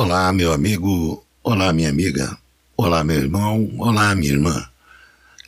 [0.00, 1.26] Olá, meu amigo.
[1.42, 2.38] Olá, minha amiga.
[2.76, 3.68] Olá, meu irmão.
[3.78, 4.64] Olá, minha irmã.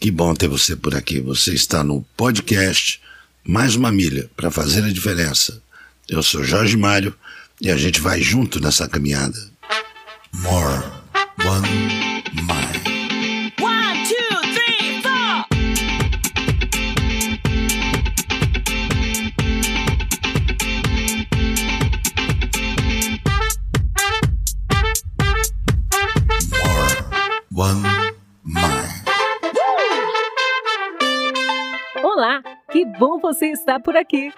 [0.00, 1.20] Que bom ter você por aqui.
[1.20, 3.00] Você está no podcast
[3.44, 5.62] Mais uma Milha para fazer a diferença.
[6.08, 7.14] Eu sou Jorge Mário
[7.60, 9.38] e a gente vai junto nessa caminhada.
[10.34, 10.82] More
[11.46, 11.69] One
[12.35, 12.70] Mind.
[33.00, 34.31] Bom você estar por aqui.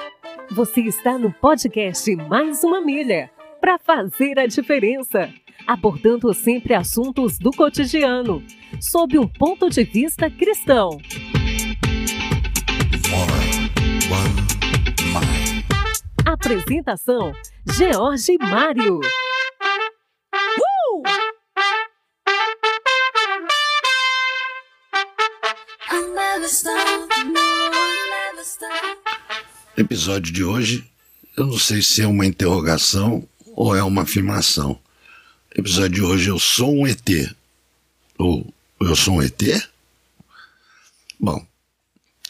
[0.52, 3.28] Você está no podcast Mais uma Milha
[3.60, 5.28] para fazer a diferença,
[5.66, 8.40] abordando sempre assuntos do cotidiano,
[8.80, 10.96] sob um ponto de vista cristão.
[16.24, 17.32] Apresentação:
[17.68, 19.00] George Mário.
[25.94, 27.81] I'll never.
[29.76, 30.84] Episódio de hoje,
[31.36, 34.78] eu não sei se é uma interrogação ou é uma afirmação.
[35.54, 37.34] episódio de hoje, eu sou um ET.
[38.18, 39.40] Ou eu sou um ET?
[41.20, 41.46] Bom,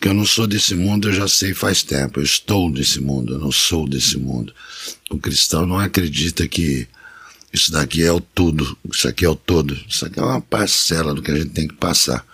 [0.00, 2.20] que eu não sou desse mundo, eu já sei faz tempo.
[2.20, 4.54] Eu estou nesse mundo, eu não sou desse mundo.
[5.10, 6.86] O cristão não acredita que
[7.52, 9.78] isso daqui é o tudo, isso aqui é o todo.
[9.88, 12.26] Isso aqui é uma parcela do que a gente tem que passar.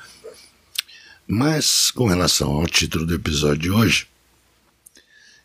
[1.30, 4.06] Mas, com relação ao título do episódio de hoje,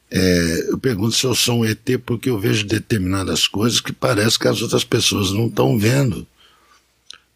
[0.10, 4.40] é, eu pergunto se eu sou um ET porque eu vejo determinadas coisas que parece
[4.40, 6.26] que as outras pessoas não estão vendo.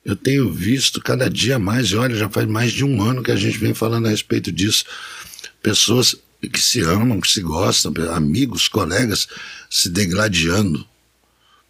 [0.05, 3.31] Eu tenho visto cada dia mais, e olha, já faz mais de um ano que
[3.31, 4.85] a gente vem falando a respeito disso.
[5.61, 9.27] Pessoas que se amam, que se gostam, amigos, colegas
[9.69, 10.87] se degladiando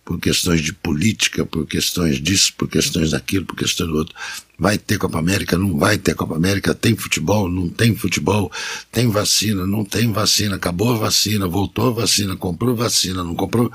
[0.07, 4.15] por questões de política, por questões disso, por questões daquilo, por questões do outro.
[4.57, 8.49] Vai ter Copa América, não vai ter Copa América, tem futebol, não tem futebol,
[8.89, 13.69] tem vacina, não tem vacina, acabou a vacina, voltou a vacina, comprou vacina, não comprou.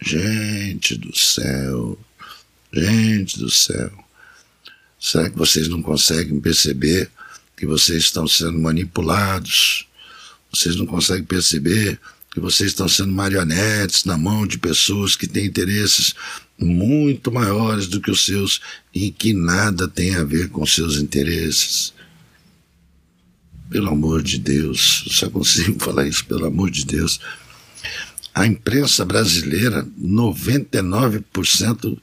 [0.00, 1.98] Gente do céu,
[2.72, 3.90] gente do céu.
[5.00, 7.10] Será que vocês não conseguem perceber
[7.56, 9.88] que vocês estão sendo manipulados?
[10.52, 11.98] Vocês não conseguem perceber
[12.34, 16.16] que vocês estão sendo marionetes na mão de pessoas que têm interesses
[16.58, 18.60] muito maiores do que os seus
[18.92, 21.94] e que nada tem a ver com seus interesses.
[23.70, 27.20] Pelo amor de Deus, só consigo falar isso, pelo amor de Deus.
[28.34, 31.96] A imprensa brasileira, 99%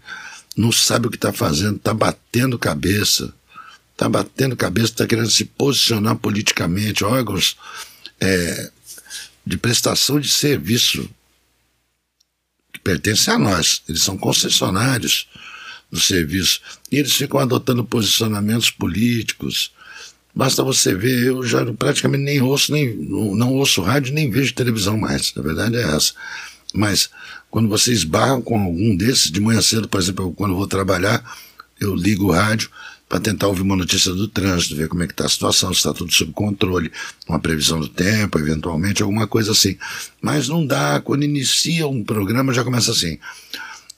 [0.55, 3.33] não sabe o que está fazendo, está batendo cabeça,
[3.91, 7.57] está batendo cabeça, está querendo se posicionar politicamente, órgãos
[8.21, 8.71] é,
[9.45, 11.09] de prestação de serviço
[12.71, 13.81] que pertencem a nós.
[13.87, 15.27] Eles são concessionários
[15.91, 16.61] do serviço.
[16.91, 19.71] E eles ficam adotando posicionamentos políticos.
[20.33, 24.97] Basta você ver, eu já praticamente nem ouço, nem, não, ouço rádio, nem vejo televisão
[24.97, 25.33] mais.
[25.35, 26.13] A verdade é essa.
[26.73, 27.09] Mas
[27.49, 31.21] quando você esbarra com algum desses, de manhã cedo, por exemplo, quando eu vou trabalhar,
[31.79, 32.69] eu ligo o rádio
[33.11, 35.79] para tentar ouvir uma notícia do trânsito, ver como é que está a situação, se
[35.79, 36.89] está tudo sob controle,
[37.27, 39.77] uma previsão do tempo, eventualmente, alguma coisa assim.
[40.21, 43.19] Mas não dá, quando inicia um programa já começa assim.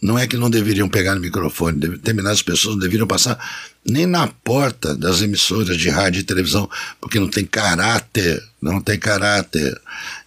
[0.00, 3.38] não é que não deveriam pegar no microfone, determinadas pessoas não deveriam passar
[3.84, 8.98] nem na porta das emissoras de rádio e televisão, porque não tem caráter, não tem
[8.98, 9.80] caráter.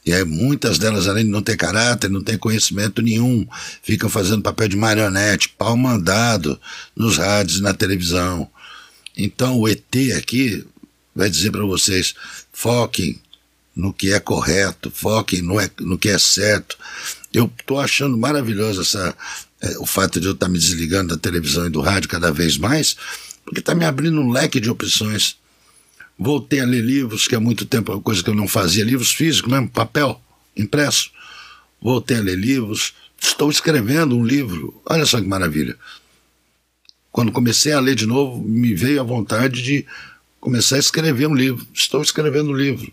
[0.06, 3.48] E aí muitas delas, além de não ter caráter, não tem conhecimento nenhum,
[3.82, 6.60] ficam fazendo papel de marionete, pau mandado
[6.96, 8.50] nos rádios e na televisão.
[9.16, 10.66] Então o ET aqui
[11.16, 12.16] vai dizer para vocês:
[12.52, 13.22] foquem
[13.76, 16.78] no que é correto, foquem no, é, no que é certo.
[17.34, 19.16] Eu estou achando maravilhoso essa,
[19.62, 22.32] é, o fato de eu estar tá me desligando da televisão e do rádio cada
[22.32, 22.96] vez mais,
[23.46, 25.38] porque está me abrindo um leque de opções.
[26.18, 28.84] Voltei a ler livros, que há muito tempo é uma coisa que eu não fazia,
[28.84, 30.22] livros físicos mesmo, papel,
[30.56, 31.10] impresso.
[31.82, 35.76] Voltei a ler livros, estou escrevendo um livro, olha só que maravilha.
[37.12, 39.86] Quando comecei a ler de novo, me veio a vontade de
[40.40, 41.66] começar a escrever um livro.
[41.74, 42.92] Estou escrevendo um livro.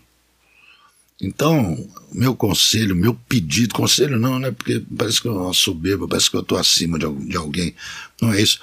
[1.21, 4.51] Então, meu conselho, meu pedido, conselho não, né?
[4.51, 7.75] Porque parece que eu sou soberba, parece que eu estou acima de, de, alguém.
[8.21, 8.59] Não é isso.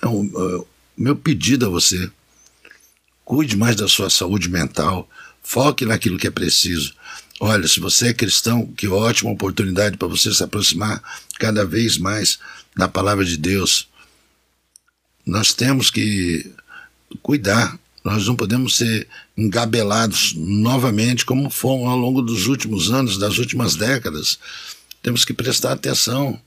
[0.00, 0.64] É um,
[0.96, 2.10] meu pedido a você,
[3.24, 5.08] cuide mais da sua saúde mental,
[5.42, 6.94] foque naquilo que é preciso.
[7.40, 11.02] Olha, se você é cristão, que ótima oportunidade para você se aproximar
[11.38, 12.38] cada vez mais
[12.76, 13.88] da palavra de Deus.
[15.26, 16.52] Nós temos que
[17.22, 19.06] cuidar nós não podemos ser
[19.36, 24.38] engabelados novamente como fomos ao longo dos últimos anos, das últimas décadas.
[25.02, 26.40] Temos que prestar atenção.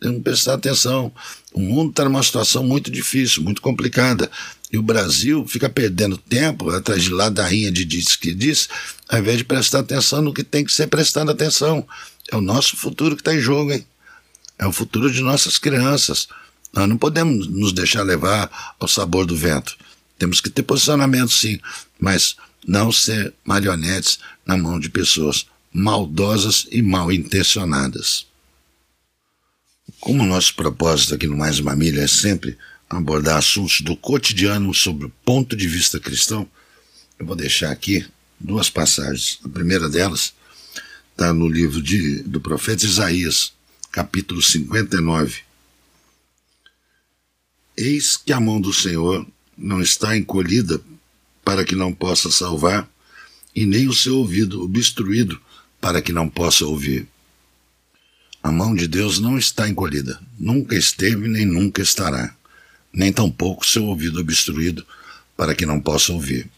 [0.00, 1.12] Temos que prestar atenção.
[1.52, 4.30] O mundo está numa situação muito difícil, muito complicada.
[4.72, 8.68] E o Brasil fica perdendo tempo atrás de ladainha de diz que diz,
[9.08, 11.86] ao invés de prestar atenção no que tem que ser prestando atenção.
[12.30, 13.84] É o nosso futuro que está em jogo, hein?
[14.58, 16.26] É o futuro de nossas crianças.
[16.72, 19.76] Nós não podemos nos deixar levar ao sabor do vento.
[20.22, 21.58] Temos que ter posicionamento, sim,
[21.98, 28.24] mas não ser marionetes na mão de pessoas maldosas e mal intencionadas.
[29.98, 32.56] Como nosso propósito aqui no Mais Uma Milha é sempre
[32.88, 36.48] abordar assuntos do cotidiano sob o ponto de vista cristão,
[37.18, 38.06] eu vou deixar aqui
[38.38, 39.40] duas passagens.
[39.44, 40.32] A primeira delas
[41.10, 43.52] está no livro de, do profeta Isaías,
[43.90, 45.40] capítulo 59.
[47.76, 49.26] Eis que a mão do Senhor
[49.56, 50.80] não está encolhida
[51.44, 52.88] para que não possa salvar,
[53.54, 55.40] e nem o seu ouvido obstruído
[55.80, 57.06] para que não possa ouvir.
[58.42, 62.34] A mão de Deus não está encolhida, nunca esteve nem nunca estará,
[62.92, 64.86] nem tampouco seu ouvido obstruído
[65.36, 66.48] para que não possa ouvir.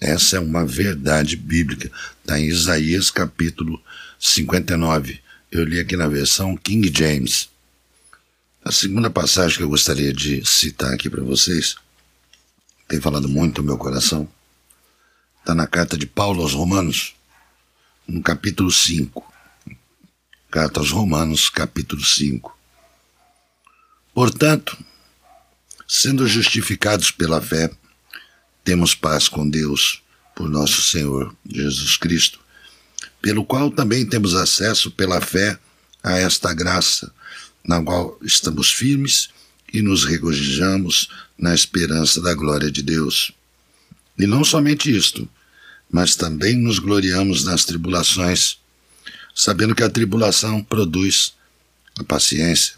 [0.00, 1.90] Essa é uma verdade bíblica,
[2.20, 3.80] está em Isaías capítulo
[4.18, 5.20] 59.
[5.50, 7.48] Eu li aqui na versão King James.
[8.64, 11.76] A segunda passagem que eu gostaria de citar aqui para vocês
[12.88, 14.28] tem falado muito no meu coração,
[15.40, 17.14] está na carta de Paulo aos Romanos,
[18.06, 19.32] no capítulo 5.
[20.50, 22.56] Carta aos Romanos, capítulo 5.
[24.14, 24.78] Portanto,
[25.86, 27.70] sendo justificados pela fé,
[28.64, 30.02] temos paz com Deus
[30.34, 32.38] por nosso Senhor Jesus Cristo,
[33.20, 35.58] pelo qual também temos acesso pela fé
[36.02, 37.12] a esta graça,
[37.64, 39.30] na qual estamos firmes
[39.72, 41.08] e nos regozijamos
[41.38, 43.32] na esperança da glória de Deus.
[44.18, 45.28] E não somente isto,
[45.90, 48.58] mas também nos gloriamos nas tribulações,
[49.34, 51.34] sabendo que a tribulação produz
[51.98, 52.76] a paciência.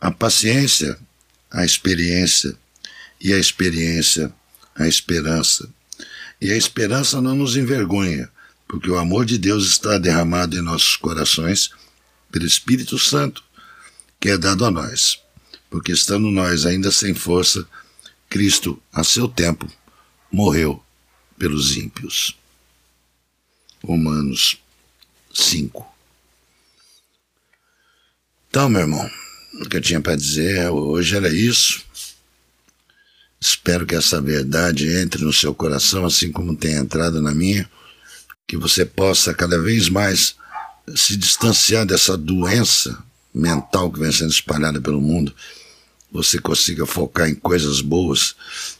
[0.00, 0.98] A paciência,
[1.50, 2.56] a experiência,
[3.20, 4.32] e a experiência,
[4.74, 5.68] a esperança.
[6.40, 8.28] E a esperança não nos envergonha,
[8.68, 11.70] porque o amor de Deus está derramado em nossos corações
[12.30, 13.42] pelo Espírito Santo,
[14.20, 15.24] que é dado a nós
[15.74, 17.66] porque estando nós ainda sem força,
[18.30, 19.68] Cristo, a seu tempo,
[20.30, 20.80] morreu
[21.36, 22.38] pelos ímpios.
[23.82, 24.56] Romanos
[25.34, 25.84] 5.
[28.48, 29.10] Então, meu irmão,
[29.54, 31.82] o que eu tinha para dizer hoje era isso.
[33.40, 37.68] Espero que essa verdade entre no seu coração, assim como tem entrado na minha,
[38.46, 40.36] que você possa cada vez mais
[40.94, 42.96] se distanciar dessa doença
[43.34, 45.34] mental que vem sendo espalhada pelo mundo
[46.14, 48.36] você consiga focar em coisas boas,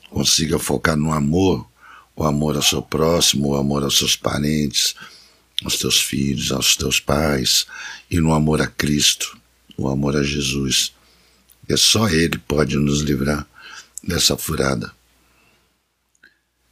[0.08, 1.68] consiga focar no amor,
[2.14, 4.94] o amor ao seu próximo, o amor aos seus parentes,
[5.64, 7.66] aos teus filhos, aos teus pais,
[8.08, 9.36] e no amor a Cristo,
[9.76, 10.92] o amor a Jesus.
[11.68, 13.44] É só Ele pode nos livrar
[14.00, 14.92] dessa furada.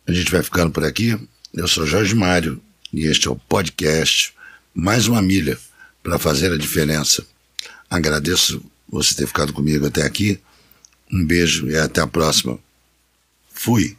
[0.06, 1.18] A gente vai ficando por aqui.
[1.52, 4.32] Eu sou Jorge Mário e este é o podcast
[4.72, 5.58] Mais uma Milha
[6.04, 7.26] para fazer a diferença.
[7.90, 10.38] Agradeço você ter ficado comigo até aqui.
[11.12, 12.58] Um beijo e até a próxima.
[13.50, 13.96] Fui.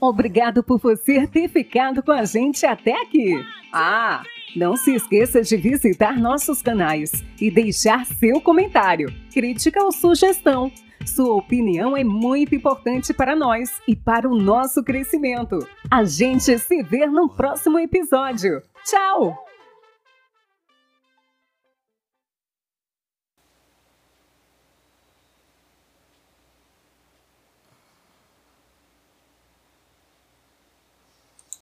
[0.00, 3.34] Obrigado por você ter ficado com a gente até aqui.
[3.72, 4.22] Ah,
[4.54, 10.72] não se esqueça de visitar nossos canais e deixar seu comentário, crítica ou sugestão.
[11.04, 15.66] Sua opinião é muito importante para nós e para o nosso crescimento.
[15.90, 18.62] A gente se vê no próximo episódio.
[18.84, 19.45] Tchau!